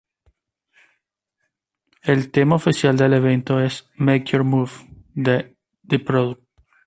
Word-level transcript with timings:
El 2.01 2.31
tema 2.31 2.55
oficial 2.55 2.97
del 2.97 3.13
evento 3.13 3.59
es 3.59 3.87
"Make 3.97 4.23
your 4.31 4.43
move" 4.43 4.71
de 5.13 5.55
"the 5.87 5.99
product". 5.99 6.41